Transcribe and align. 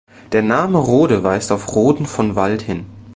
Der 0.31 0.41
Name 0.41 0.79
Rhode 0.79 1.23
weist 1.23 1.51
auf 1.51 1.75
„Roden 1.75 2.07
von 2.07 2.35
Wald“ 2.35 2.63
hin. 2.63 2.87